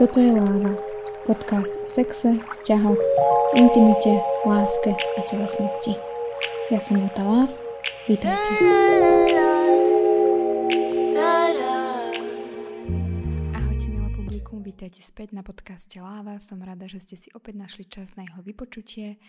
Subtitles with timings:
[0.00, 0.72] Toto je Láva,
[1.28, 2.96] podcast o sexe, vzťahoch,
[3.52, 4.16] intimite,
[4.48, 5.92] láske a telesnosti.
[6.72, 7.52] Ja som Lota Láv,
[8.08, 8.48] vítajte.
[13.52, 16.40] Ahojte milé publikum, vítajte späť na podcaste Láva.
[16.40, 19.20] Som rada, že ste si opäť našli čas na jeho vypočutie.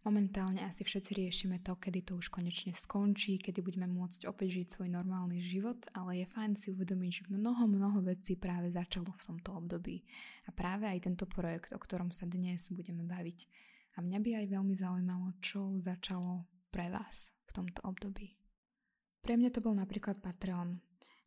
[0.00, 4.66] Momentálne asi všetci riešime to, kedy to už konečne skončí, kedy budeme môcť opäť žiť
[4.72, 9.24] svoj normálny život, ale je fajn si uvedomiť, že mnoho, mnoho vecí práve začalo v
[9.28, 10.00] tomto období.
[10.48, 13.44] A práve aj tento projekt, o ktorom sa dnes budeme baviť.
[13.96, 18.40] A mňa by aj veľmi zaujímalo, čo začalo pre vás v tomto období.
[19.20, 20.80] Pre mňa to bol napríklad Patreon.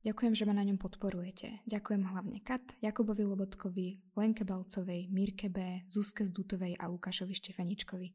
[0.04, 1.64] Ďakujem, že ma na ňom podporujete.
[1.64, 8.10] Ďakujem hlavne Kat, Jakubovi Lobotkovi, Lenke Balcovej, Mirke B, Zuzke Zdutovej a Lukášovi Štefaničkovi.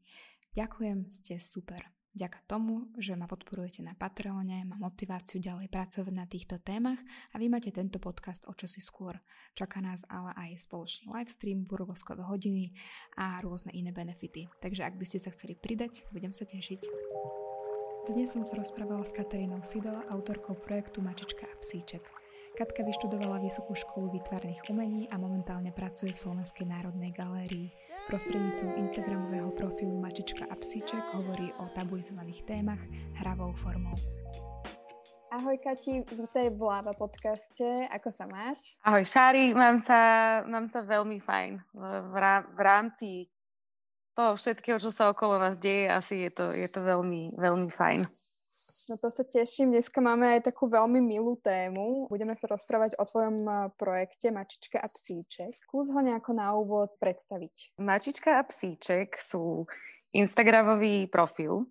[0.57, 1.85] Ďakujem, ste super.
[2.09, 6.97] Vďaka tomu, že ma podporujete na Patreone, mám motiváciu ďalej pracovať na týchto témach
[7.31, 9.13] a vy máte tento podcast o čosi skôr.
[9.53, 12.73] Čaká nás ale aj spoločný livestream, burvoskové hodiny
[13.21, 14.49] a rôzne iné benefity.
[14.57, 16.81] Takže ak by ste sa chceli pridať, budem sa tešiť.
[18.09, 22.01] Dnes som sa rozprávala s Katarínou Sido, autorkou projektu Mačička a psíček.
[22.57, 27.69] Katka vyštudovala Vysokú školu výtvarných umení a momentálne pracuje v Slovenskej národnej galérii.
[28.09, 32.81] Prostredníctvom Instagramového profilu Mačička a psíček hovorí o tabuizovaných témach
[33.21, 33.93] hravou formou.
[35.29, 37.85] Ahoj Kati, vítaj v Láva podcaste.
[37.93, 38.81] Ako sa máš?
[38.81, 40.01] Ahoj Šári, mám sa,
[40.49, 41.61] mám sa veľmi fajn.
[41.69, 42.13] V, v,
[42.49, 43.09] v rámci
[44.17, 48.09] toho všetkého, čo sa okolo nás deje, asi je to, je to veľmi, veľmi fajn.
[48.89, 49.69] No to sa teším.
[49.69, 52.09] Dneska máme aj takú veľmi milú tému.
[52.09, 53.37] Budeme sa rozprávať o tvojom
[53.77, 55.53] projekte Mačička a psíček.
[55.69, 57.77] Skús ho nejako na úvod predstaviť.
[57.77, 59.69] Mačička a psíček sú
[60.09, 61.69] Instagramový profil,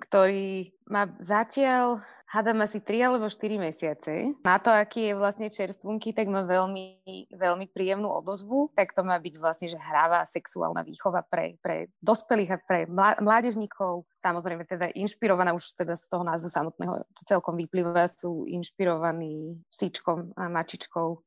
[0.00, 4.34] ktorý má zatiaľ hádam asi 3 alebo 4 mesiace.
[4.42, 8.70] Na to, aký je vlastne čerstvunky, tak má veľmi, veľmi príjemnú odozvu.
[8.74, 12.78] Tak to má byť vlastne, že hráva sexuálna výchova pre, pre dospelých a pre
[13.22, 14.06] mládežníkov.
[14.18, 20.34] Samozrejme teda inšpirovaná už teda z toho názvu samotného, to celkom vyplýva, sú inšpirovaní psíčkom
[20.34, 21.22] a mačičkou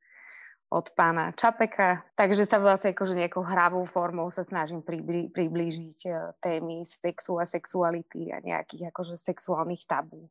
[0.70, 6.10] od pána Čapeka, takže sa vlastne akože nejakou hravou formou sa snažím priblí, priblížiť e,
[6.38, 10.30] témy sexu a sexuality a nejakých akože sexuálnych tabú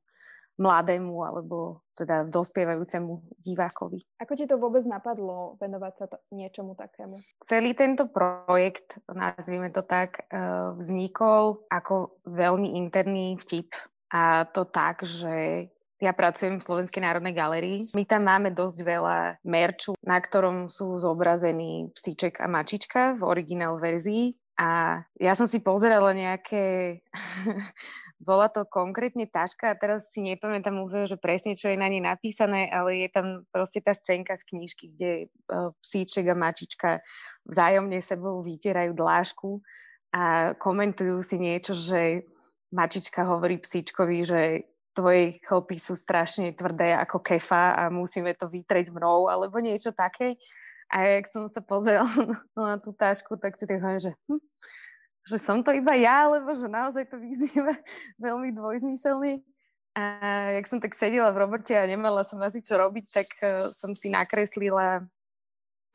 [0.59, 4.03] mladému alebo teda dospievajúcemu divákovi.
[4.19, 7.15] Ako ti to vôbec napadlo venovať sa t- niečomu takému?
[7.47, 10.39] Celý tento projekt, nazvime to tak, eh,
[10.75, 13.71] vznikol ako veľmi interný vtip
[14.11, 15.67] a to tak, že
[15.99, 17.91] ja pracujem v Slovenskej národnej galerii.
[17.99, 23.83] My tam máme dosť veľa merču, na ktorom sú zobrazení psíček a mačička v originál
[23.83, 26.99] verzii a ja som si pozerala nejaké,
[28.19, 32.03] bola to konkrétne taška a teraz si nepamätám úplne, že presne čo je na nej
[32.03, 35.27] napísané, ale je tam proste tá scénka z knižky, kde e,
[35.79, 36.99] psíček a mačička
[37.47, 39.63] vzájomne sebou vytierajú dlášku
[40.11, 42.27] a komentujú si niečo, že
[42.75, 44.41] mačička hovorí psíčkovi, že
[44.91, 50.35] tvoje chlpy sú strašne tvrdé ako kefa a musíme to vytreť mnou, alebo niečo také.
[50.89, 52.09] A jak som sa pozerala
[52.57, 54.43] na tú tášku, tak si tak hovorím, že, hm,
[55.29, 57.77] že som to iba ja, lebo že naozaj to vyznieva
[58.25, 59.45] veľmi dvojzmyselne.
[59.99, 60.03] A
[60.55, 63.93] jak som tak sedela v robote a nemala som asi čo robiť, tak uh, som
[63.99, 65.03] si nakreslila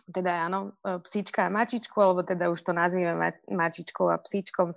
[0.04, 4.76] teda áno, e, psíčka a mačičku, alebo teda už to nazvime ma- mačičkou a psíčkom.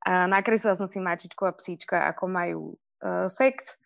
[0.00, 2.60] A nakreslila som si mačičku a psíčka, ako majú
[3.04, 3.78] uh, sex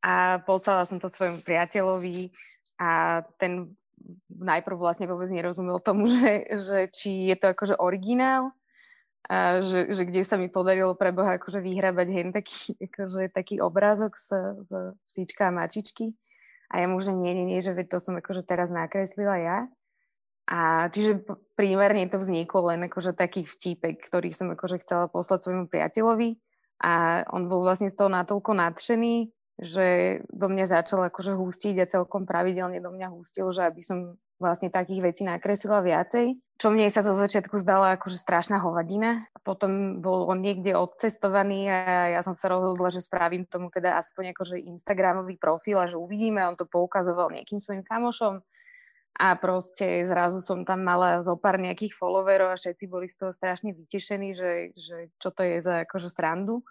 [0.00, 2.32] a poslala som to svojmu priateľovi
[2.80, 3.68] a ten
[4.30, 8.54] najprv vlastne vôbec nerozumel tomu, že, že či je to akože originál,
[9.28, 13.60] a že, že kde sa mi podarilo pre Boha akože vyhrabať hen taký, akože taký
[13.60, 14.70] obrázok z, z
[15.06, 16.16] psíčka a mačičky.
[16.70, 19.58] A ja mu, že nie, nie, nie, že to som akože teraz nakreslila ja.
[20.50, 21.22] A čiže
[21.54, 26.38] primárne to vzniklo len akože taký vtípek, ktorý som akože chcela poslať svojmu priateľovi.
[26.80, 29.30] A on bol vlastne z toho natoľko nadšený,
[29.60, 34.16] že do mňa začal akože hustiť a celkom pravidelne do mňa hustil, že aby som
[34.40, 39.28] vlastne takých vecí nakreslila viacej, čo mne sa zo začiatku zdala akože strašná hovadina.
[39.44, 44.32] Potom bol on niekde odcestovaný a ja som sa rozhodla, že spravím tomu teda aspoň
[44.32, 48.40] akože Instagramový profil a že uvidíme, on to poukazoval nejakým svojim kamošom
[49.20, 53.32] a proste zrazu som tam mala zo pár nejakých followerov a všetci boli z toho
[53.36, 56.64] strašne vytešení, že, že čo to je za akože srandu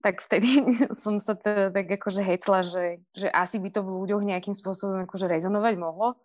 [0.00, 0.48] tak vtedy
[1.02, 5.04] som sa teda tak akože hecla, že, že asi by to v ľuďoch nejakým spôsobom
[5.08, 6.16] akože rezonovať mohlo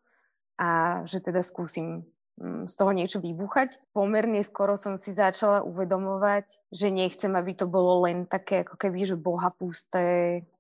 [0.61, 2.05] a že teda skúsim
[2.37, 3.81] mm, z toho niečo vybúchať.
[3.95, 9.09] Pomerne skoro som si začala uvedomovať, že nechcem, aby to bolo len také ako keby,
[9.09, 10.05] že bohapusté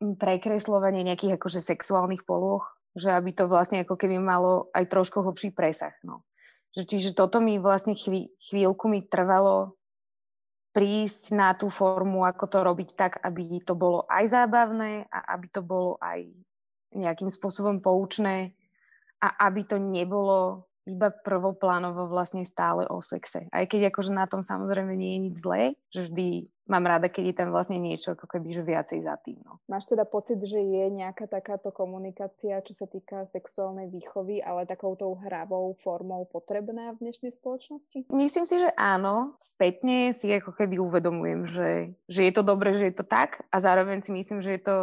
[0.01, 2.65] mm, prekreslovanie nejakých akože sexuálnych polôch,
[2.97, 5.93] že aby to vlastne ako keby malo aj trošku hlbší presah.
[6.01, 6.25] No.
[6.71, 9.75] Že, čiže toto mi vlastne chví, chvíľku mi trvalo
[10.71, 15.47] prísť na tú formu, ako to robiť tak, aby to bolo aj zábavné a aby
[15.51, 16.27] to bolo aj
[16.95, 18.55] nejakým spôsobom poučné
[19.19, 23.45] a aby to nebolo iba prvoplánovo vlastne stále o sexe.
[23.53, 25.61] Aj keď akože na tom samozrejme nie je nič zlé,
[25.93, 26.27] že vždy
[26.71, 29.43] mám rada, keď je tam vlastne niečo ako keby, že viacej za tým.
[29.43, 29.59] No.
[29.67, 35.11] Máš teda pocit, že je nejaká takáto komunikácia, čo sa týka sexuálnej výchovy, ale takouto
[35.19, 38.07] hravou formou potrebná v dnešnej spoločnosti?
[38.07, 39.35] Myslím si, že áno.
[39.35, 41.69] Spätne si ako keby uvedomujem, že,
[42.07, 44.77] že je to dobré, že je to tak a zároveň si myslím, že je to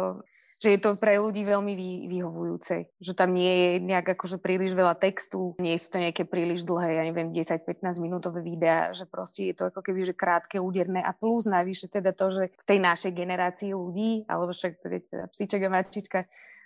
[0.59, 2.91] že je to pre ľudí veľmi vy, vyhovujúce.
[2.99, 6.99] Že tam nie je nejak akože príliš veľa textu, nie sú to nejaké príliš dlhé,
[6.99, 11.15] ja neviem, 10-15 minútové videá, že proste je to ako keby, že krátke, úderné a
[11.15, 15.69] plus navyše teda to, že v tej našej generácii ľudí, alebo však teda psíček a
[15.71, 16.19] mačička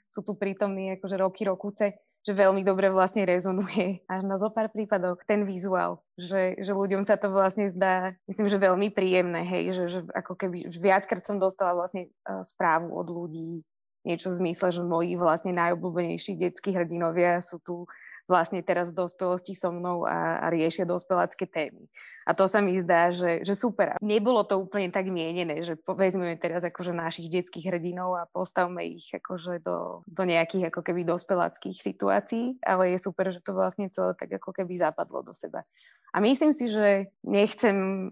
[0.10, 4.08] sú tu prítomní akože roky, rokuce, že veľmi dobre vlastne rezonuje.
[4.08, 8.48] Až na zo pár prípadoch ten vizuál, že, že ľuďom sa to vlastne zdá, myslím,
[8.48, 13.08] že veľmi príjemné, hej, že, že ako keby, viackrát som dostala vlastne uh, správu od
[13.12, 13.60] ľudí,
[14.08, 17.88] niečo v zmysle, že moji vlastne najobľúbenejší detskí hrdinovia sú tu
[18.26, 21.92] vlastne teraz v dospelosti so mnou a, a riešia dospelácké témy.
[22.24, 24.00] A to sa mi zdá, že, že super.
[24.00, 29.12] Nebolo to úplne tak mienené, že vezmeme teraz akože našich detských hrdinov a postavme ich
[29.12, 34.16] akože do, do nejakých ako keby dospeláckých situácií, ale je super, že to vlastne celé
[34.16, 35.68] tak ako keby zapadlo do seba.
[36.16, 38.08] A myslím si, že nechcem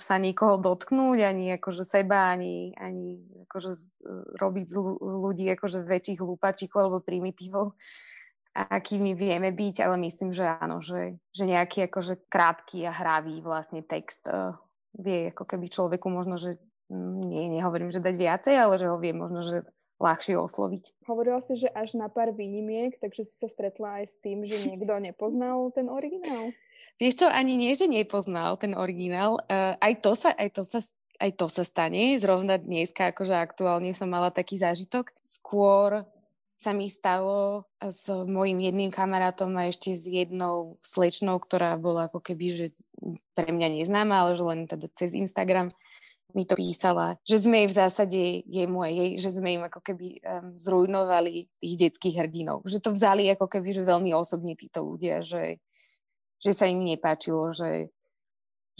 [0.00, 3.20] sa nikoho dotknúť, ani akože seba, ani, ani
[3.50, 4.00] akože
[4.40, 7.76] robiť z ľudí akože väčších hlúpačíkov alebo primitívov,
[8.52, 13.80] akými vieme byť, ale myslím, že áno, že, že nejaký akože krátky a hravý vlastne
[13.80, 14.52] text uh,
[14.92, 16.60] vie ako keby človeku možno, že
[16.92, 19.64] mm, nie, nehovorím, že dať viacej, ale že ho vie možno, že
[19.96, 21.06] ľahšie osloviť.
[21.08, 24.68] Hovorila si, že až na pár výnimiek, takže si sa stretla aj s tým, že
[24.68, 26.52] niekto nepoznal ten originál?
[27.00, 29.40] Vieš čo, ani nie, že nepoznal ten originál.
[29.48, 30.84] Uh, aj, to sa, aj, to sa,
[31.22, 32.18] aj to sa stane.
[32.20, 35.14] Zrovna dneska, akože aktuálne som mala taký zážitok.
[35.24, 36.04] Skôr
[36.62, 42.22] sa mi stalo s mojim jedným kamarátom a ešte s jednou slečnou, ktorá bola ako
[42.22, 42.66] keby, že
[43.34, 45.74] pre mňa neznáma, ale že len teda cez Instagram
[46.32, 49.84] mi to písala, že sme jej v zásade jemu a jej, že sme im ako
[49.84, 52.64] keby um, zrujnovali tých detských hrdinov.
[52.64, 55.60] Že to vzali ako keby, že veľmi osobne títo ľudia, že,
[56.40, 57.92] že sa im nepáčilo, že,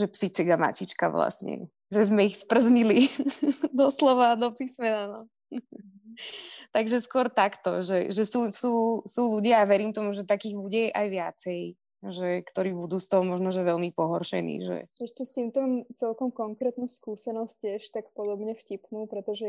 [0.00, 3.12] že psíček a mačička vlastne, že sme ich sprznili
[3.74, 5.12] doslova do písmena.
[5.12, 5.20] No.
[6.76, 10.82] Takže skôr takto, že, že sú, sú, sú ľudia a verím tomu, že takých bude
[10.92, 11.60] aj viacej
[12.02, 14.54] že, ktorí budú z toho možno, že veľmi pohoršení.
[14.66, 14.76] Že...
[14.98, 19.46] Ešte s týmto mám celkom konkrétnu skúsenosť tiež tak podobne vtipnú, pretože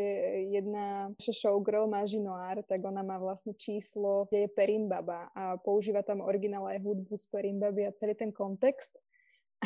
[0.54, 6.06] jedna naša showgirl Maži Noir, tak ona má vlastne číslo, kde je Perimbaba a používa
[6.06, 8.94] tam originál aj hudbu z Perimbaby a celý ten kontext.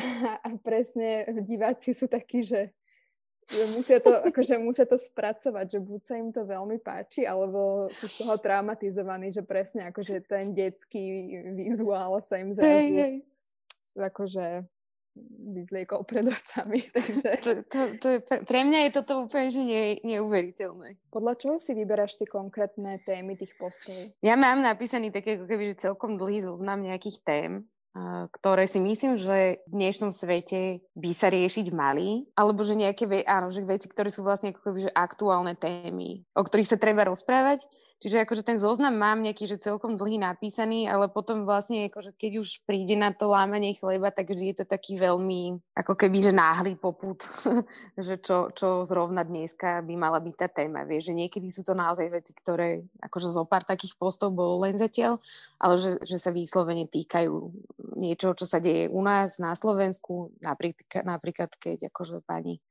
[0.48, 2.72] a presne diváci sú takí, že
[3.48, 7.88] že musia to, akože musia to spracovať, že buď sa im to veľmi páči, alebo
[7.88, 13.14] sú z toho traumatizovaní, že presne akože ten detský vizuál sa im zrazu hey, hey.
[13.96, 14.68] akože
[15.48, 16.84] vyzliekol pred očami.
[16.94, 17.22] Takže...
[17.42, 21.00] To, to, to je, pre, pre mňa je toto úplne že nie, neuveriteľné.
[21.10, 23.96] Podľa čoho si vyberáš tie konkrétne témy tých postov?
[24.22, 27.52] Ja mám napísaný také ako keby, že celkom dlhý zoznam nejakých tém
[28.32, 33.50] ktoré si myslím, že v dnešnom svete by sa riešiť mali, alebo že nejaké áno,
[33.50, 37.66] že veci, ktoré sú vlastne ako keby, že aktuálne témy, o ktorých sa treba rozprávať
[37.98, 42.38] Čiže akože ten zoznam mám nejaký, že celkom dlhý napísaný, ale potom vlastne akože keď
[42.38, 46.30] už príde na to lámanie chleba, tak vždy je to taký veľmi ako keby, že
[46.30, 47.26] náhly poput,
[47.98, 50.86] že čo, čo zrovna dneska by mala byť tá téma.
[50.86, 54.78] Vieš, že niekedy sú to naozaj veci, ktoré akože zo pár takých postov bolo len
[54.78, 55.18] zatiaľ,
[55.58, 57.34] ale že, že sa výslovene týkajú
[57.98, 62.62] niečoho, čo sa deje u nás na Slovensku, napríklad, napríklad keď akože pani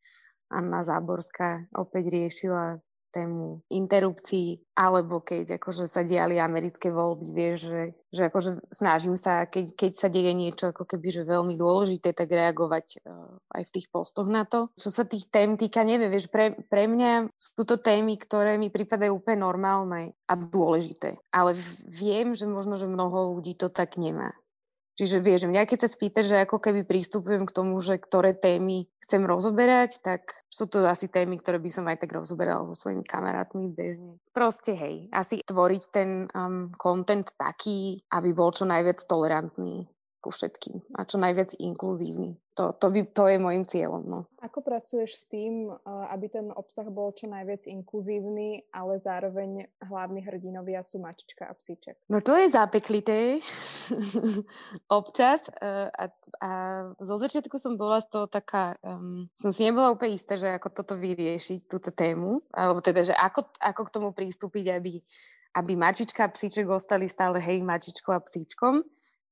[0.48, 2.80] Anna Záborská opäť riešila
[3.18, 7.84] tému interrupcií, alebo keď akože sa diali americké voľby, vieš, že,
[8.14, 12.30] že akože snažím sa, keď, keď sa deje niečo ako keby, že veľmi dôležité, tak
[12.30, 14.70] reagovať uh, aj v tých postoch na to.
[14.78, 18.70] Čo sa tých tém týka, neviem, vieš, pre, pre mňa sú to témy, ktoré mi
[18.70, 21.18] pripadajú úplne normálne a dôležité.
[21.34, 21.58] Ale
[21.90, 24.38] viem, že možno, že mnoho ľudí to tak nemá.
[24.98, 28.90] Čiže vieš, mňa keď sa spýtaš, že ako keby prístupujem k tomu, že ktoré témy
[29.06, 33.06] chcem rozoberať, tak sú to asi témy, ktoré by som aj tak rozoberala so svojimi
[33.06, 34.18] kamarátmi bežne.
[34.34, 39.86] Proste hej, asi tvoriť ten um, content taký, aby bol čo najviac tolerantný
[40.18, 42.36] ku všetkým a čo najviac inkluzívny.
[42.58, 44.02] To, to, by, to je môjim cieľom.
[44.10, 44.20] No.
[44.42, 50.82] Ako pracuješ s tým, aby ten obsah bol čo najviac inkluzívny, ale zároveň hlavní hrdinovia
[50.82, 52.02] sú mačička a psíček?
[52.10, 53.38] No to je zapeklité
[55.00, 56.10] občas a,
[56.42, 56.52] a
[56.98, 60.74] zo začiatku som bola z toho taká, um, som si nebola úplne istá, že ako
[60.74, 64.98] toto vyriešiť, túto tému, alebo teda, že ako, ako k tomu prístupiť, aby
[65.58, 68.86] aby mačička a psíček ostali stále hej mačičkou a psíčkom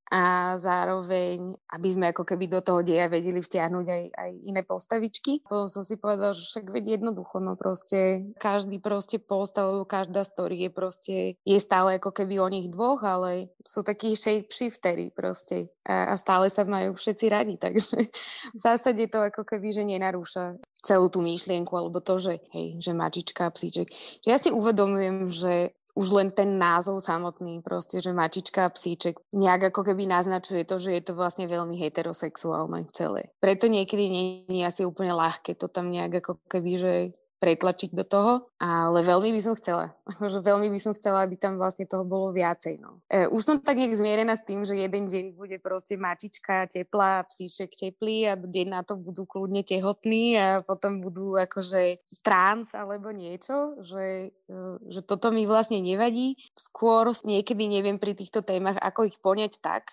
[0.06, 5.42] a zároveň, aby sme ako keby do toho deja vedeli vtiahnuť aj, aj iné postavičky.
[5.42, 10.22] Potom som si povedal, že však veď jednoducho, no proste každý proste post alebo každá
[10.22, 15.74] story je proste, je stále ako keby o nich dvoch, ale sú takí shapeshiftery proste
[15.82, 18.10] a, a stále sa majú všetci radi, takže
[18.54, 22.94] v zásade to ako keby, že nenarúša celú tú myšlienku alebo to, že hej, že
[22.94, 23.90] mačička a psíček.
[24.22, 29.72] Ja si uvedomujem, že už len ten názov samotný, proste, že mačička a psíček, nejak
[29.72, 33.32] ako keby naznačuje to, že je to vlastne veľmi heterosexuálne celé.
[33.40, 36.92] Preto niekedy nie je asi úplne ľahké to tam nejak ako keby, že
[37.36, 39.92] pretlačiť do toho, ale veľmi by som chcela.
[40.16, 42.80] Akože veľmi by som chcela, aby tam vlastne toho bolo viacej.
[42.80, 43.04] No.
[43.12, 47.28] E, už som tak nejak zmierená s tým, že jeden deň bude proste mačička teplá,
[47.28, 53.12] psíček teplý a deň na to budú kľudne tehotní a potom budú akože trans alebo
[53.12, 56.40] niečo, že, e, že toto mi vlastne nevadí.
[56.56, 59.92] Skôr niekedy neviem pri týchto témach, ako ich poňať tak,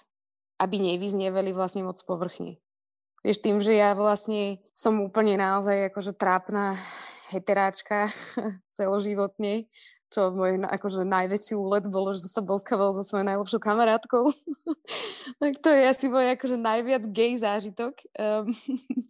[0.63, 2.55] aby nevyznievali vlastne moc povrchne.
[3.23, 6.75] Vieš, tým, že ja vlastne som úplne naozaj akože trápna
[7.33, 8.13] heteráčka
[8.77, 9.65] celoživotne,
[10.13, 14.29] čo môj akože najväčší úlet bolo, že sa boskával so svojou najlepšou kamarátkou.
[15.41, 17.97] tak to je asi môj akože najviac gay zážitok.
[18.13, 18.53] Um,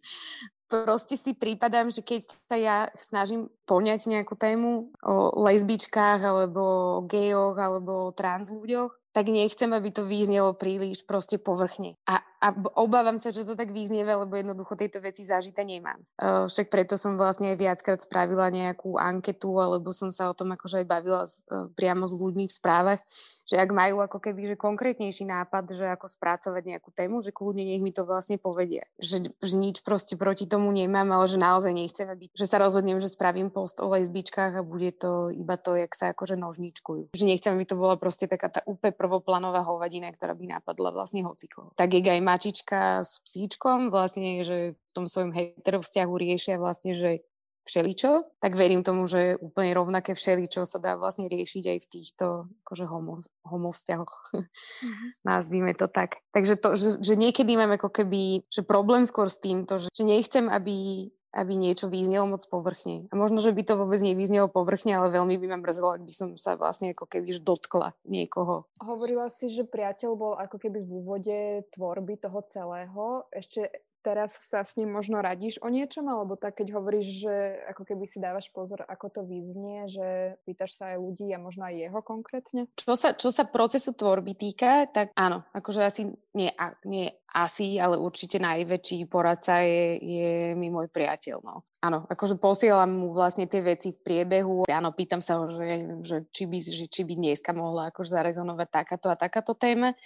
[0.72, 6.64] proste si prípadám, že keď sa ja snažím poňať nejakú tému o lesbičkách alebo
[6.98, 11.94] o gejoch alebo o trans ľuďoch, tak nechcem, aby to význelo príliš proste povrchne.
[12.10, 16.04] A, a obávam sa, že to tak význieva, lebo jednoducho tejto veci zažité nemám.
[16.20, 20.84] Však preto som vlastne aj viackrát spravila nejakú anketu, alebo som sa o tom akože
[20.84, 23.00] aj bavila s, uh, priamo s ľuďmi v správach,
[23.44, 27.68] že ak majú ako keby že konkrétnejší nápad, že ako spracovať nejakú tému, že kľudne
[27.68, 28.88] nech mi to vlastne povedia.
[28.96, 33.04] Že, že nič proste proti tomu nemám, ale že naozaj nechcem, aby, že sa rozhodnem,
[33.04, 37.20] že spravím post o lesbičkách a bude to iba to, jak sa akože nožničkujú.
[37.20, 41.28] Že nechcem, aby to bola proste taká tá úplne prvoplanová hovadina, ktorá by napadla vlastne
[41.28, 41.76] hociko.
[41.76, 47.22] Tak je aj mačička s psíčkom, vlastne, že v tom svojom heterovzťahu riešia vlastne, že
[47.64, 52.26] všeličo, tak verím tomu, že úplne rovnaké všeličo sa dá vlastne riešiť aj v týchto
[52.68, 54.36] akože homo, homo vzťahoch.
[54.36, 55.08] Mm-hmm.
[55.32, 56.20] Nazvíme to tak.
[56.36, 60.04] Takže to, že, že niekedy mám ako keby, že problém skôr s týmto, že, že
[60.04, 63.10] nechcem, aby aby niečo vyznelo moc povrchne.
[63.10, 66.14] A možno, že by to vôbec nevyznelo povrchne, ale veľmi by ma mrzelo, ak by
[66.14, 68.70] som sa vlastne ako keby dotkla niekoho.
[68.78, 71.38] Hovorila si, že priateľ bol ako keby v úvode
[71.74, 73.26] tvorby toho celého.
[73.34, 77.36] Ešte teraz sa s ním možno radíš o niečom, alebo tak, keď hovoríš, že
[77.72, 81.64] ako keby si dávaš pozor, ako to vyznie, že pýtaš sa aj ľudí a možno
[81.64, 82.68] aj jeho konkrétne?
[82.76, 86.52] Čo sa, čo sa procesu tvorby týka, tak áno, akože asi nie,
[86.84, 91.42] nie asi, ale určite najväčší poradca je, je mi môj priateľ.
[91.42, 91.66] No.
[91.82, 94.70] Áno, akože posielam mu vlastne tie veci v priebehu.
[94.70, 98.68] Áno, pýtam sa ho, že, že, či, by, že či by dneska mohla akože zarezonovať
[98.70, 99.98] takáto a takáto téma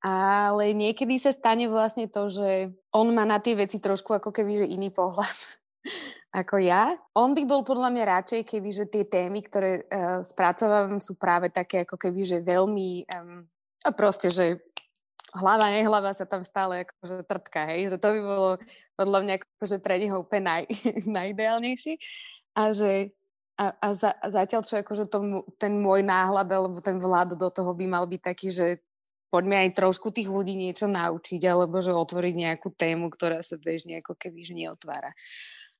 [0.00, 4.64] ale niekedy sa stane vlastne to, že on má na tie veci trošku ako keby,
[4.64, 5.36] že iný pohľad
[6.40, 6.96] ako ja.
[7.12, 11.52] On by bol podľa mňa radšej, keby, že tie témy, ktoré uh, spracovávam, sú práve
[11.52, 13.44] také ako keby, že veľmi um,
[13.84, 14.60] a proste, že
[15.36, 18.50] hlava, nehlava sa tam stále akože trtka, hej, že to by bolo
[18.98, 20.64] podľa mňa akože pre neho úplne naj,
[21.20, 21.96] najideálnejší
[22.56, 23.14] a že
[23.60, 27.52] a, a, za, a zatiaľ, čo akože to, ten môj náhľad alebo ten vlád do
[27.52, 28.66] toho by mal byť taký, že
[29.30, 34.02] poďme aj trošku tých ľudí niečo naučiť, alebo že otvoriť nejakú tému, ktorá sa bežne
[34.02, 35.14] ako keby neotvára.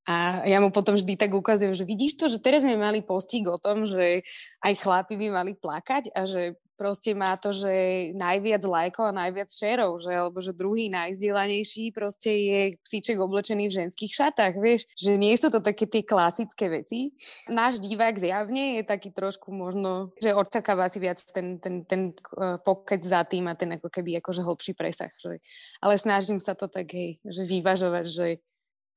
[0.08, 3.44] A ja mu potom vždy tak ukazujem, že vidíš to, že teraz sme mali postík
[3.46, 4.24] o tom, že
[4.64, 7.68] aj chlapi by mali plakať a že proste má to, že
[8.16, 13.84] najviac lajkov a najviac šerov, že, alebo že druhý najzdielanejší proste je psíček oblečený v
[13.84, 17.12] ženských šatách, vieš, že nie sú to také tie klasické veci.
[17.52, 22.56] Náš divák zjavne je taký trošku možno, že očakáva si viac ten, ten, ten uh,
[22.56, 25.12] pokec za tým a ten ako keby akože hlbší presah.
[25.20, 25.36] Že,
[25.84, 28.26] ale snažím sa to tak, hej, že vyvažovať, že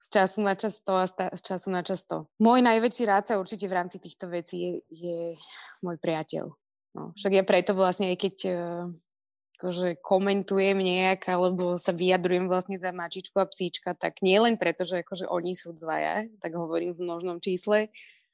[0.03, 2.27] z času na čas to a z času na čas to.
[2.43, 5.19] Môj najväčší rádca určite v rámci týchto vecí je, je
[5.79, 6.51] môj priateľ.
[6.93, 8.86] No, však ja preto vlastne, aj keď uh,
[9.57, 14.83] akože komentujem nejak, alebo sa vyjadrujem vlastne za mačičku a psíčka, tak nie len preto,
[14.83, 17.88] že akože oni sú dvaja, tak hovorím v množnom čísle,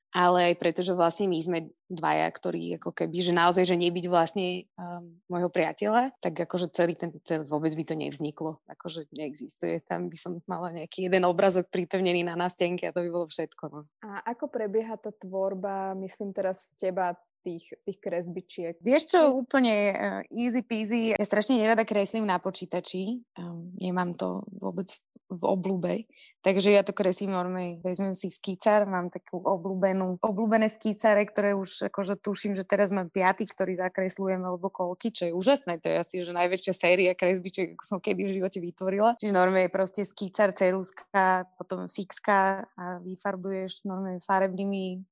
[0.10, 4.06] ale aj preto, že vlastne my sme dvaja, ktorí ako keby, že naozaj, že nebyť
[4.10, 8.62] vlastne um, môjho priateľa, tak akože celý ten cel vôbec by to nevzniklo.
[8.70, 9.82] Akože neexistuje.
[9.86, 13.63] Tam by som mala nejaký jeden obrazok pripevnený na nástenke a to by bolo všetko.
[13.70, 13.80] No.
[14.06, 18.75] A ako prebieha tá tvorba, myslím teraz teba, tých, tých kresbičiek?
[18.84, 21.16] Vieš čo, úplne uh, easy peasy.
[21.16, 23.24] Ja strašne nerada kreslím na počítači.
[23.39, 26.09] Um, nemám to vôbec v oblúbe.
[26.39, 31.91] Takže ja to kreslím normálne, vezmem si skicár, mám takú obľúbenú, obľúbené skicáre, ktoré už
[31.91, 35.95] akože tuším, že teraz mám piaty, ktorý zakreslujem alebo koľky, čo je úžasné, to je
[36.00, 39.19] asi že najväčšia séria kresbičiek, ako som kedy v živote vytvorila.
[39.19, 45.03] Čiže normálne je proste skicár, ceruska, potom fixka a vyfarbuješ normálne farebnými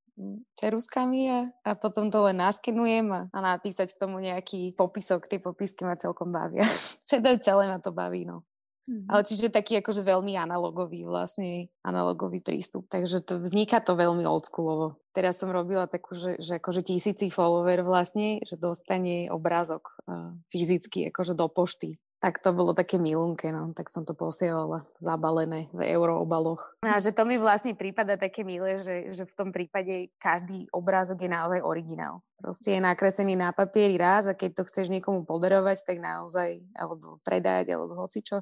[0.58, 5.30] ceruskami a, a potom to len naskenujem a, a napísať k tomu nejaký popisok.
[5.30, 6.66] Tie popisky ma celkom bavia.
[7.08, 8.42] Všetko celé ma to baví, no.
[8.88, 9.12] Mm-hmm.
[9.12, 12.88] Ale čiže taký akože veľmi analogový vlastne, analogový prístup.
[12.88, 14.96] Takže to vzniká to veľmi oldschoolovo.
[15.12, 21.12] Teraz som robila takú, že, že akože tisíci follower vlastne, že dostane obrázok uh, fyzicky
[21.12, 22.00] akože do pošty.
[22.18, 23.76] Tak to bolo také milunké, no.
[23.78, 26.80] Tak som to posielala zabalené v euroobaloch.
[26.82, 31.28] A že to mi vlastne prípada také milé, že, že v tom prípade každý obrázok
[31.28, 32.26] je naozaj originál.
[32.42, 37.22] Proste je nakreslený na papieri raz a keď to chceš niekomu podarovať, tak naozaj, alebo
[37.22, 38.42] predať, alebo hocičo,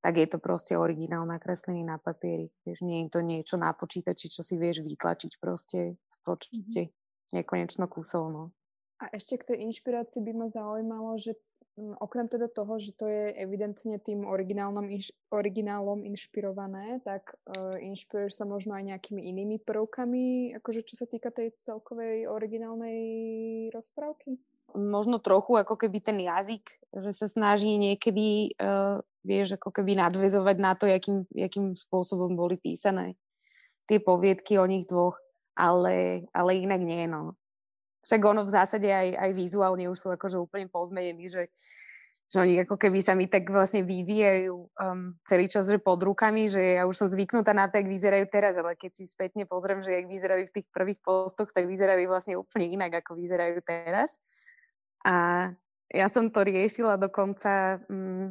[0.00, 2.48] tak je to proste originál nakreslený na papieri.
[2.64, 7.36] Vieš, nie je to niečo na počítači, čo si vieš vytlačiť proste v počte mm-hmm.
[7.36, 8.32] nekonečno kusov.
[8.32, 8.42] No.
[9.00, 11.36] A ešte k tej inšpirácii by ma zaujímalo, že
[12.00, 18.36] okrem teda toho, že to je evidentne tým originálnom inš, originálom inšpirované, tak uh, inšpiruješ
[18.36, 23.00] sa možno aj nejakými inými prvkami, akože čo sa týka tej celkovej originálnej
[23.72, 24.36] rozprávky?
[24.76, 30.56] Možno trochu ako keby ten jazyk, že sa snaží niekedy uh, vieš ako keby nadvezovať
[30.56, 33.16] na to, jakým, jakým spôsobom boli písané
[33.90, 35.18] tie poviedky o nich dvoch,
[35.58, 37.34] ale, ale inak nie, no.
[38.06, 41.50] Však ono v zásade aj, aj vizuálne už sú akože úplne pozmenení, že,
[42.30, 46.46] že oni ako keby sa mi tak vlastne vyvíjajú um, celý čas, že pod rukami,
[46.46, 49.82] že ja už som zvyknutá na to, jak vyzerajú teraz, ale keď si spätne pozriem,
[49.82, 54.16] že jak vyzerali v tých prvých postoch, tak vyzerali vlastne úplne inak, ako vyzerajú teraz.
[55.06, 55.48] A
[55.90, 58.30] ja som to riešila dokonca um,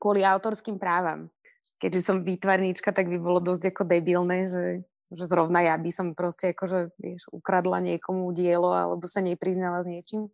[0.00, 1.30] kvôli autorským právam.
[1.80, 4.64] Keďže som výtvarníčka, tak by bolo dosť ako debilné, že,
[5.12, 9.88] že zrovna ja by som proste akože, vieš, ukradla niekomu dielo alebo sa nepriznala s
[9.88, 10.28] niečím.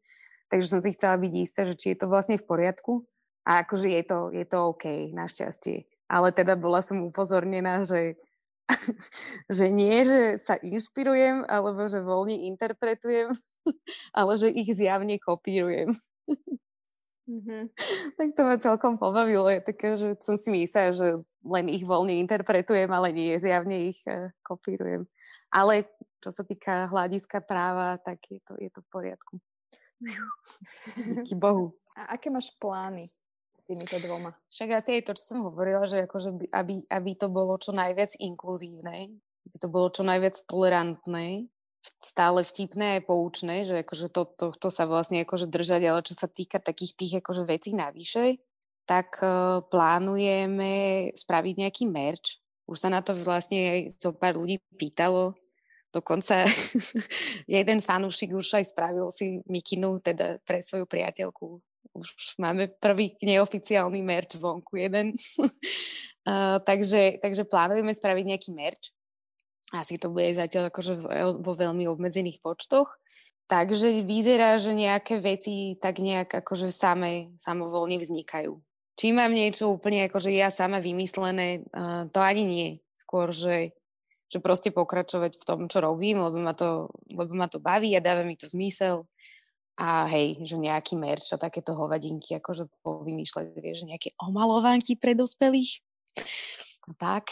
[0.51, 3.07] Takže som si chcela byť istá, že či je to vlastne v poriadku.
[3.47, 5.87] A akože je to, je to OK, našťastie.
[6.11, 8.19] Ale teda bola som upozornená, že,
[9.57, 13.35] že nie, že sa inšpirujem, alebo že voľne interpretujem,
[14.19, 15.95] ale že ich zjavne kopírujem.
[17.27, 17.63] Mm-hmm.
[18.19, 19.51] tak to ma celkom pobavilo.
[19.51, 21.09] Je také, že som si myslela, že
[21.47, 25.07] len ich voľne interpretujem, ale nie, zjavne ich uh, kopírujem.
[25.51, 25.87] Ale
[26.23, 29.35] čo sa týka hľadiska práva, tak je to, je to v poriadku.
[31.23, 31.75] Díky Bohu.
[31.97, 33.09] A aké máš plány
[33.67, 34.31] týmito dvoma?
[34.49, 37.75] Však asi je to, čo som hovorila, že akože by, aby, aby to bolo čo
[37.75, 39.11] najviac inkluzívne,
[39.51, 41.51] aby to bolo čo najviac tolerantné,
[42.03, 46.15] stále vtipné a poučné, že akože to, to, to sa vlastne akože držať, ale čo
[46.19, 48.43] sa týka takých tých akože vecí navyše,
[48.87, 52.39] tak uh, plánujeme spraviť nejaký merch.
[52.67, 55.35] Už sa na to vlastne aj zo pár ľudí pýtalo.
[55.95, 56.47] Dokonca
[57.51, 61.63] jeden fanúšik už aj spravil si mikinu teda pre svoju priateľku.
[61.95, 65.15] Už máme prvý neoficiálny merch vonku jeden.
[66.27, 68.97] uh, takže, takže plánujeme spraviť nejaký merch
[69.75, 70.95] asi to bude zatiaľ akože
[71.43, 72.95] vo veľmi obmedzených počtoch.
[73.47, 78.59] Takže vyzerá, že nejaké veci tak nejak akože same, samovolne vznikajú.
[78.99, 82.69] Či mám niečo úplne akože ja sama vymyslené, uh, to ani nie.
[82.99, 83.71] Skôr, že,
[84.27, 88.03] že proste pokračovať v tom, čo robím, lebo ma to, lebo ma to baví a
[88.03, 89.07] dáva mi to zmysel.
[89.77, 95.85] A hej, že nejaký merch a takéto hovadinky, akože povymýšľať, vieš, nejaké omalovanky pre dospelých.
[96.97, 97.29] Tak.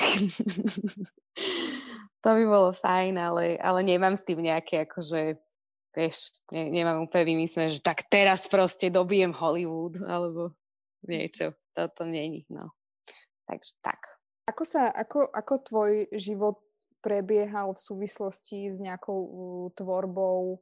[2.25, 5.41] to by bolo fajn, ale, ale nemám s tým nejaké akože,
[5.97, 10.53] vieš, ne, nemám úplne vymyslené, že tak teraz proste dobijem Hollywood, alebo
[11.09, 11.57] niečo.
[11.73, 12.77] Toto není, no.
[13.49, 14.21] Takže tak.
[14.45, 16.61] Ako sa, ako, ako tvoj život
[17.01, 20.61] prebiehal v súvislosti s nejakou uh, tvorbou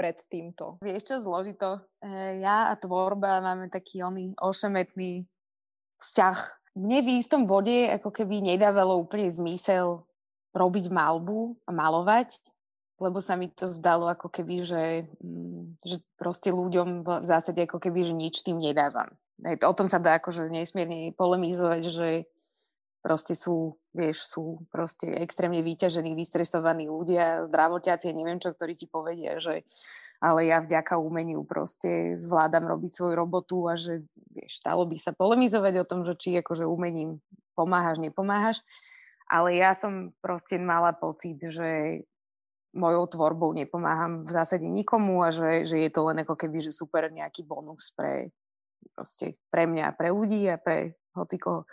[0.00, 0.80] pred týmto?
[0.80, 1.84] Vieš čo, zložito.
[2.00, 5.28] E, ja a tvorba máme taký oný ošemetný
[6.00, 6.38] vzťah.
[6.80, 10.08] Mne v istom bode ako keby nedávalo úplne zmysel
[10.56, 12.40] robiť malbu a malovať,
[12.96, 17.76] lebo sa mi to zdalo ako keby, že, mm, že proste ľuďom v zásade ako
[17.76, 19.12] keby, že nič tým nedávam.
[19.40, 22.08] O tom sa dá akože nesmierne polemizovať, že,
[23.00, 29.40] proste sú, vieš, sú proste extrémne vyťažení, vystresovaní ľudia, zdravotiaci, neviem čo, ktorí ti povedia,
[29.40, 29.64] že
[30.20, 34.04] ale ja vďaka umeniu proste zvládam robiť svoju robotu a že
[34.36, 37.24] vieš, stalo by sa polemizovať o tom, že či akože umením
[37.56, 38.60] pomáhaš, nepomáhaš,
[39.24, 42.04] ale ja som proste mala pocit, že
[42.76, 46.70] mojou tvorbou nepomáham v zásade nikomu a že, že je to len ako keby, že
[46.70, 48.30] super nejaký bonus pre,
[48.94, 51.66] proste pre mňa, pre ľudí a pre hocikoho.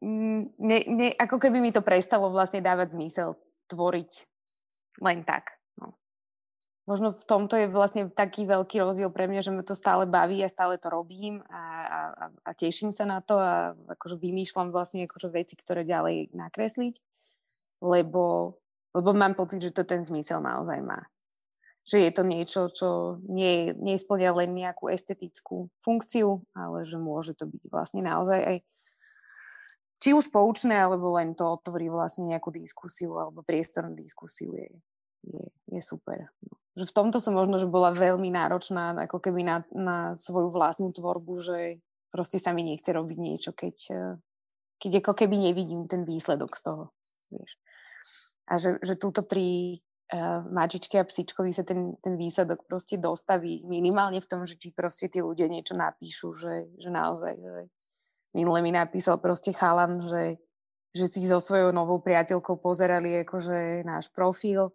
[0.00, 3.36] No, ne, ne, ako keby mi to prestalo vlastne dávať zmysel
[3.68, 4.10] tvoriť
[5.04, 5.62] len tak
[6.86, 10.42] možno v tomto je vlastne taký veľký rozdiel pre mňa, že ma to stále baví
[10.42, 12.00] a stále to robím a, a,
[12.42, 16.94] a teším sa na to a akože vymýšľam vlastne akože veci, ktoré ďalej nakresliť,
[17.82, 18.58] lebo,
[18.94, 21.06] lebo mám pocit, že to ten zmysel naozaj má.
[21.82, 22.88] Že je to niečo, čo
[23.26, 28.56] nie, nesplňa len nejakú estetickú funkciu, ale že môže to byť vlastne naozaj aj
[30.02, 34.68] či už poučné, alebo len to otvorí vlastne nejakú diskusiu alebo priestor na diskusiu je,
[35.22, 36.26] je, je super.
[36.42, 40.48] No že v tomto som možno, že bola veľmi náročná ako keby na, na svoju
[40.48, 41.58] vlastnú tvorbu, že
[42.08, 44.14] proste sa mi nechce robiť niečo, keď, eh,
[44.80, 46.84] keď ako keby nevidím ten výsledok z toho.
[47.28, 47.52] Vieš.
[48.48, 49.78] A že, že túto pri
[50.12, 54.74] uh, mačičke a psičkovi sa ten, ten výsledok proste dostaví minimálne v tom, že či
[54.74, 57.62] proste tí ľudia niečo napíšu, že, že naozaj, že
[58.34, 60.40] minule mi napísal proste chalan, že,
[60.96, 64.72] že si so svojou novou priateľkou pozerali akože náš profil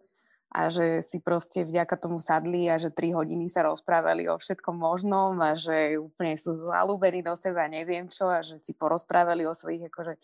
[0.48, 4.80] a že si proste vďaka tomu sadli a že tri hodiny sa rozprávali o všetkom
[4.80, 9.52] možnom a že úplne sú zalúbení do seba, neviem čo a že si porozprávali o
[9.52, 10.16] svojich akože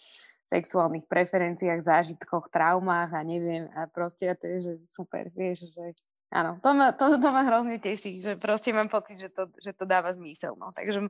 [0.48, 5.92] sexuálnych preferenciách, zážitkoch, traumách a neviem a proste a to je že super, vieš, že
[6.32, 9.76] áno, to ma, to, to ma hrozne teší, že proste mám pocit, že to, že
[9.76, 11.04] to dáva zmysel, no, takže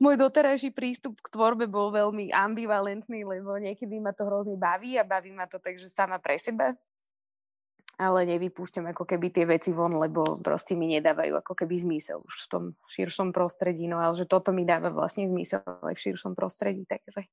[0.00, 5.04] môj doterajší prístup k tvorbe bol veľmi ambivalentný, lebo niekedy ma to hrozne baví a
[5.04, 6.74] baví ma to tak, že sama pre seba
[8.00, 12.48] ale nevypúšťam ako keby tie veci von, lebo proste mi nedávajú ako keby zmysel už
[12.48, 16.32] v tom širšom prostredí, no ale že toto mi dáva vlastne zmysel aj v širšom
[16.32, 17.28] prostredí, takže.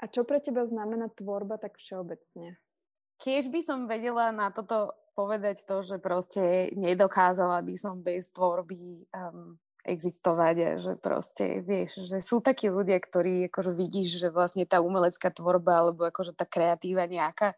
[0.00, 2.60] A čo pre teba znamená tvorba tak všeobecne?
[3.20, 9.08] Keď by som vedela na toto povedať to, že proste nedokázala by som bez tvorby
[9.12, 14.68] um, existovať a že proste, vieš, že sú takí ľudia, ktorí akože vidíš, že vlastne
[14.68, 17.56] tá umelecká tvorba alebo akože tá kreatíva nejaká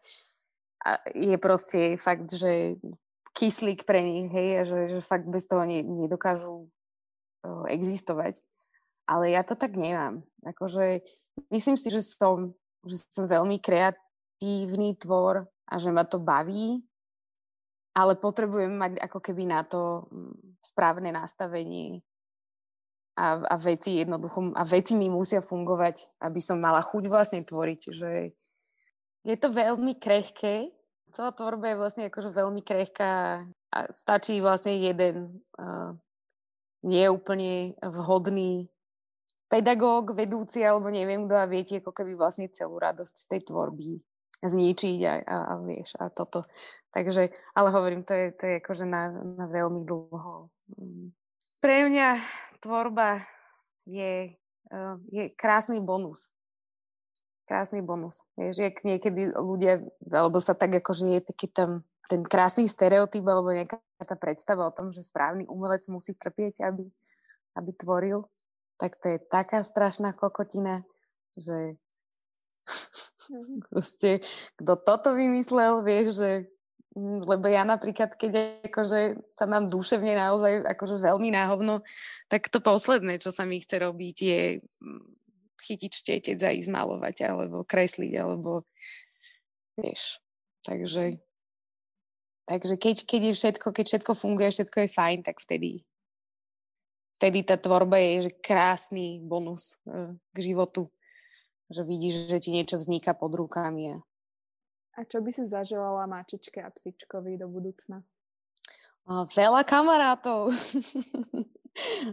[1.15, 2.75] je proste fakt, že
[3.33, 8.43] kyslík pre nich, hej, a že, že fakt bez toho ne, nedokážu uh, existovať.
[9.07, 10.23] Ale ja to tak nemám.
[10.43, 11.01] Akože
[11.49, 12.53] myslím si, že som,
[12.85, 16.83] že som veľmi kreatívny tvor a že ma to baví,
[17.95, 22.03] ale potrebujem mať ako keby na to mm, správne nastavenie
[23.13, 27.81] a, a veci jednoducho, a veci mi musia fungovať, aby som mala chuť vlastne tvoriť,
[27.93, 28.33] že
[29.23, 30.73] je to veľmi krehké.
[31.13, 35.93] Celá tvorba je vlastne akože veľmi krehká a stačí vlastne jeden uh,
[36.83, 38.67] nie úplne vhodný
[39.47, 44.01] pedagóg, vedúci alebo neviem kto a viete ako keby vlastne celú radosť z tej tvorby
[44.43, 46.43] zničiť a, a, a vieš a toto.
[46.93, 50.49] Takže, ale hovorím, to je, to je akože na, na veľmi dlho.
[50.77, 51.09] Mm.
[51.61, 52.07] Pre mňa
[52.63, 53.27] tvorba
[53.83, 54.31] je,
[54.71, 56.31] uh, je krásny bonus
[57.45, 58.23] krásny bonus.
[58.39, 63.53] Vieš, jak niekedy ľudia, alebo sa tak akože je taký tam ten krásny stereotyp, alebo
[63.53, 66.83] nejaká tá predstava o tom, že správny umelec musí trpieť, aby,
[67.55, 68.27] aby tvoril,
[68.75, 70.83] tak to je taká strašná kokotina,
[71.37, 71.79] že
[73.29, 73.59] mhm.
[73.69, 74.19] proste,
[74.59, 76.29] kto toto vymyslel, vieš, že
[77.01, 81.81] lebo ja napríklad, keď akože sa mám duševne naozaj akože veľmi náhovno,
[82.29, 85.03] tak to posledné, čo sa mi chce robiť, je mm,
[85.57, 88.69] chytiť štietec a ísť malovať alebo kresliť, alebo
[89.73, 90.21] vieš.
[90.63, 91.17] Takže,
[92.45, 95.81] takže keď, keď je všetko, keď všetko funguje, všetko je fajn, tak vtedy
[97.23, 100.91] vtedy tá tvorba je že krásny bonus e, k životu.
[101.71, 103.95] Že vidíš, že ti niečo vzniká pod rukami.
[103.95, 104.03] A,
[104.93, 108.05] a čo by si zaželala mačičke a psičkovi do budúcna?
[109.09, 110.49] A veľa kamarátov.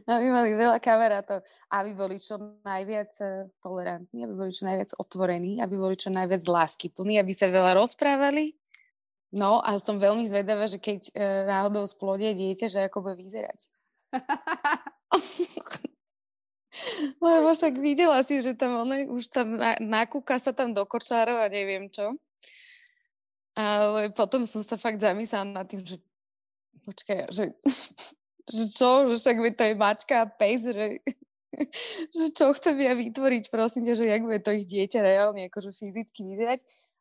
[0.09, 5.61] aby mali veľa kamarátov, aby boli čo najviac eh, tolerantní, aby boli čo najviac otvorení,
[5.61, 8.57] aby boli čo najviac láskyplní, aby sa veľa rozprávali.
[9.31, 13.71] No a som veľmi zvedavá, že keď e, náhodou splodie dieťa, že ako bude vyzerať.
[17.23, 21.47] Lebo však videla si, že tam ona už tam nakúka sa tam do kočárov a
[21.47, 22.19] neviem čo.
[23.59, 25.99] Ale potom som sa fakt zamyslela nad tým, že
[26.87, 27.55] počkaj, že
[28.51, 30.99] že čo, však to je mačka a pes, že
[32.17, 35.75] že čo chcem ja vytvoriť, prosím ťa, že jak bude to ich dieťa reálne akože
[35.75, 36.61] fyzicky vyzerať,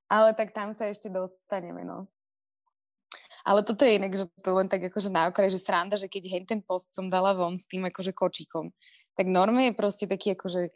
[0.10, 2.10] ale tak tam sa ešte dostaneme, no.
[3.46, 6.24] Ale toto je inak, že to len tak akože na okraj, že sranda, že keď
[6.28, 8.74] hen ten post som dala von s tým akože kočíkom,
[9.16, 10.70] tak norme je proste taký akože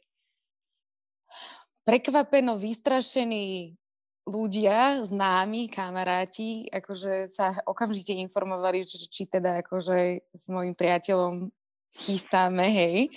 [1.83, 3.75] prekvapeno vystrašený
[4.23, 11.51] ľudia, známi, kamaráti, akože sa okamžite informovali, či, či teda akože s mojim priateľom
[11.91, 13.11] chystáme, hej.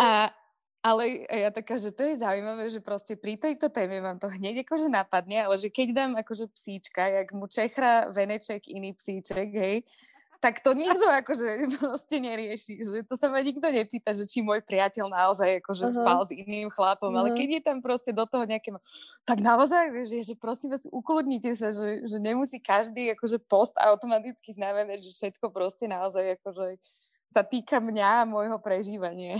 [0.00, 0.28] A,
[0.84, 4.66] ale ja taká, že to je zaujímavé, že proste pri tejto téme vám to hneď
[4.66, 9.76] akože napadne, ale že keď dám akože psíčka, jak mu čechra veneček iný psíček, hej,
[10.42, 11.46] tak to nikto akože
[11.78, 12.82] proste nerieši.
[12.82, 16.02] Že to sa ma nikto nepýta, že či môj priateľ naozaj akože uh-huh.
[16.02, 17.30] spal s iným chlapom, uh-huh.
[17.30, 18.74] ale keď je tam proste do toho nejaké...
[19.22, 23.78] Tak naozaj, vieš, že, že prosím vás, ukludnite sa, že, že nemusí každý akože post
[23.78, 26.82] automaticky znamenať, že všetko proste naozaj akože
[27.30, 29.38] sa týka mňa a môjho prežívania.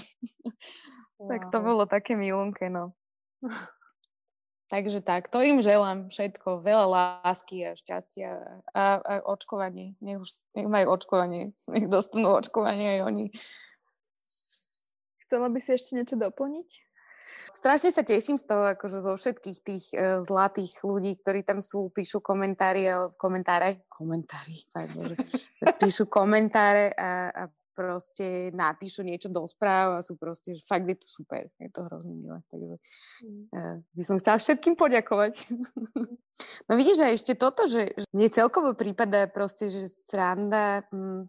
[1.19, 1.29] Wow.
[1.35, 2.95] tak to bolo také milunké, no.
[4.73, 8.41] Takže tak, to im želám všetko, veľa lásky a šťastia
[8.73, 10.01] a, a očkovanie.
[10.01, 13.27] Nech už nech majú očkovanie, nech dostanú očkovanie aj oni.
[15.29, 16.69] Chcela by si ešte niečo doplniť?
[17.53, 21.93] Strašne sa teším z toho, akože zo všetkých tých uh, zlatých ľudí, ktorí tam sú,
[21.93, 22.89] píšu komentári,
[23.21, 24.57] komentáre, komentári,
[25.85, 27.43] píšu komentáre a, a
[27.83, 31.83] proste napíšu niečo do správ a sú proste, že fakt je to super, je to
[31.90, 32.38] hrozne milé.
[32.47, 32.79] Takže
[33.51, 35.51] uh, by som chcela všetkým poďakovať.
[36.71, 41.27] no vidíš, že ešte toto, že, že mne celkovo prípada proste, že sranda, hm,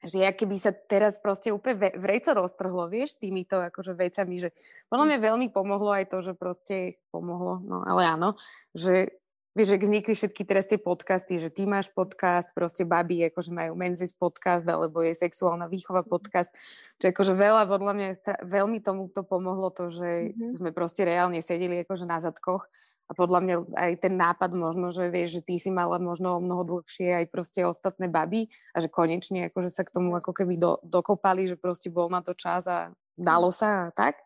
[0.00, 4.56] že ja keby sa teraz proste úplne vreco roztrhlo, vieš, s týmito akože vecami, že
[4.88, 8.40] podľa mňa veľmi pomohlo aj to, že proste pomohlo, no ale áno,
[8.72, 9.19] že
[9.60, 13.76] Vieš, že vznikli všetky teraz tie podcasty, že ty máš podcast, proste baby akože majú
[13.76, 16.08] Menzies podcast, alebo je sexuálna výchova mhm.
[16.08, 16.48] podcast,
[16.96, 18.08] čo akože veľa, podľa mňa
[18.40, 20.56] veľmi tomu to pomohlo to, že mm-hmm.
[20.56, 22.72] sme proste reálne sedeli akože na zadkoch
[23.04, 26.64] a podľa mňa aj ten nápad možno, že vieš, že ty si mala možno mnoho
[26.64, 30.80] dlhšie aj proste ostatné baby a že konečne akože sa k tomu ako keby do,
[30.80, 34.24] dokopali, že proste bol na to čas a dalo sa a tak.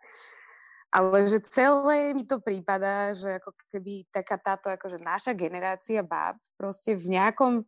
[0.94, 6.38] Ale že celé mi to prípada, že ako keby taká táto akože naša generácia báb
[6.54, 7.66] proste v nejakom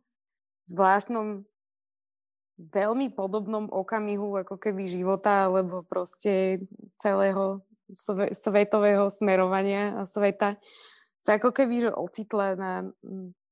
[0.71, 1.43] zvláštnom
[2.57, 6.63] veľmi podobnom okamihu ako keby života, alebo proste
[6.95, 7.61] celého
[8.31, 10.55] svetového smerovania a sveta
[11.19, 12.71] sa ako keby že ocitla na...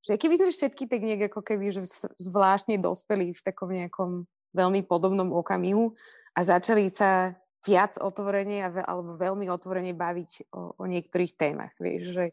[0.06, 1.84] Že keby sme všetky tak nejak ako keby že
[2.22, 4.12] zvláštne dospeli v takom nejakom
[4.54, 5.92] veľmi podobnom okamihu
[6.38, 7.34] a začali sa
[7.66, 11.74] viac otvorene alebo veľmi otvorene baviť o, o niektorých témach.
[11.82, 12.26] Vieš, že,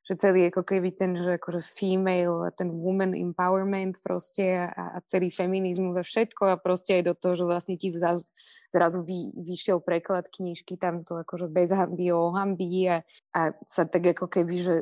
[0.00, 5.28] že celý ako keby ten, že akože female, ten woman empowerment proste a, a celý
[5.28, 8.24] feminizmus a všetko a proste aj do toho, že vlastne ti zrazu,
[8.72, 13.04] zrazu vy, vyšiel preklad knižky tam to akože bez hamby o hamby a,
[13.36, 14.76] a sa tak ako keby, že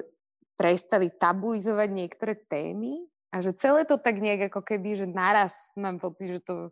[0.57, 6.01] prestali tabuizovať niektoré témy a že celé to tak nejak ako keby, že naraz mám
[6.01, 6.71] pocit, že to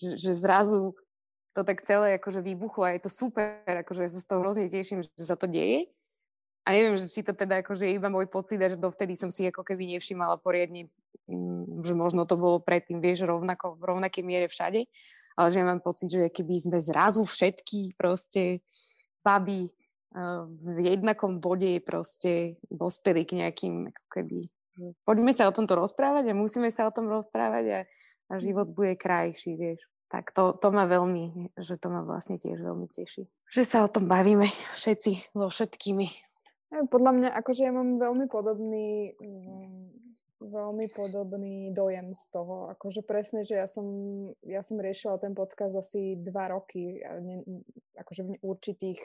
[0.00, 0.96] že, že zrazu
[1.52, 4.70] to tak celé akože vybuchlo a je to super, akože ja sa z toho hrozne
[4.70, 5.90] teším, že sa to deje.
[6.62, 9.48] A neviem, že či to teda akože je iba môj pocit, že dovtedy som si
[9.48, 10.86] ako keby nevšimala poriadne,
[11.26, 14.86] mm, že možno to bolo predtým, vieš, rovnako, v rovnakej miere všade,
[15.34, 18.62] ale že ja mám pocit, že keby sme zrazu všetky proste
[19.24, 19.72] baby
[20.14, 24.38] uh, v jednakom bode proste dospeli k nejakým ako keby
[25.04, 27.80] poďme sa o tomto rozprávať a musíme sa o tom rozprávať a,
[28.30, 32.58] a život bude krajší, vieš tak to, to ma veľmi, že to ma vlastne tiež
[32.58, 33.30] veľmi teší.
[33.54, 36.06] Že sa o tom bavíme všetci, so všetkými.
[36.90, 39.86] Podľa mňa, akože ja mám veľmi podobný, mm,
[40.42, 42.70] veľmi podobný dojem z toho.
[42.74, 43.86] Akože presne, že ja som,
[44.42, 46.98] ja som riešila ten podcast asi dva roky,
[47.94, 48.98] akože v určitých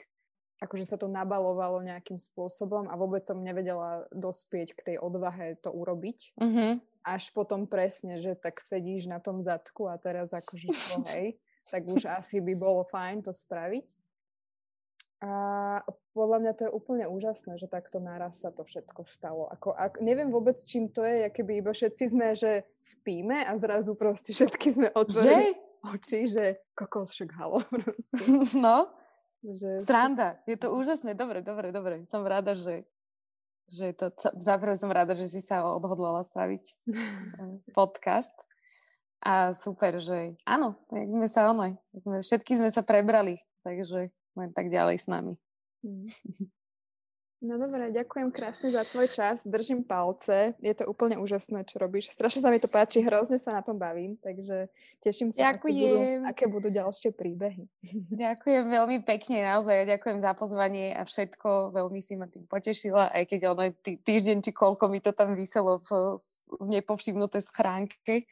[0.56, 5.68] akože sa to nabalovalo nejakým spôsobom a vôbec som nevedela dospieť k tej odvahe to
[5.68, 6.32] urobiť.
[6.40, 6.72] Mm-hmm.
[7.06, 11.38] Až potom presne, že tak sedíš na tom zadku a teraz akože to, hej,
[11.70, 13.86] tak už asi by bolo fajn to spraviť.
[15.24, 15.32] A
[16.12, 19.48] podľa mňa to je úplne úžasné, že takto naraz sa to všetko stalo.
[19.48, 23.96] Ako, ak, neviem vôbec, čím to je, keby iba všetci sme, že spíme a zrazu
[23.96, 25.60] proste všetky sme otvorili že?
[25.88, 26.44] oči, že
[26.76, 27.64] kokos však halo.
[27.72, 28.58] Proste.
[28.60, 28.92] No,
[29.40, 29.80] že...
[29.80, 30.36] Stranda.
[30.44, 31.16] Je to úžasné.
[31.16, 32.04] Dobre, dobre, dobre.
[32.10, 32.84] Som rada, že,
[33.70, 34.12] že to...
[34.38, 38.32] Záprve som rada, že si sa odhodlala spraviť eh, podcast.
[39.26, 44.50] A super, že áno, tak sme sa ono, sme, všetky sme sa prebrali, takže len
[44.54, 45.34] tak ďalej s nami.
[47.44, 52.08] No dobré, ďakujem krásne za tvoj čas, držím palce, je to úplne úžasné, čo robíš,
[52.08, 54.72] strašne sa mi to páči, hrozne sa na tom bavím, takže
[55.04, 57.68] teším sa, aké budú, aké budú ďalšie príbehy.
[58.24, 63.28] Ďakujem veľmi pekne, naozaj, ďakujem za pozvanie a všetko, veľmi si ma tým potešila, aj
[63.28, 66.16] keď ono tý, týždeň či koľko mi to tam vyselo v,
[66.56, 68.24] v nepovšimnuté schránke.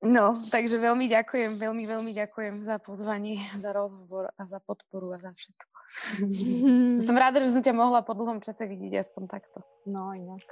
[0.00, 5.20] No, takže veľmi ďakujem, veľmi, veľmi ďakujem za pozvanie, za rozhovor a za podporu a
[5.20, 5.67] za všetko.
[7.06, 9.64] Som ráda, že som ťa mohla po dlhom čase vidieť aspoň takto.
[9.88, 10.44] No, inak.